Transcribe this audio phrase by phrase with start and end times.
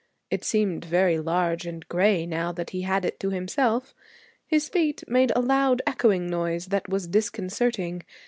[0.31, 3.93] It seemed very large and gray now that he had it to himself.
[4.47, 8.01] His feet made a loud echoing noise that was disconcerting.